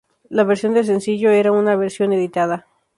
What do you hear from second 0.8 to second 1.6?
sencillo era